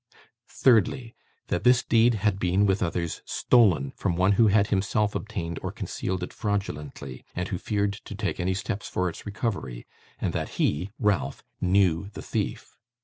[0.49, 1.13] Thirdly,
[1.49, 5.71] that this deed had been, with others, stolen from one who had himself obtained or
[5.71, 9.85] concealed it fraudulently, and who feared to take any steps for its recovery;
[10.17, 12.79] and that he (Ralph) knew the thief.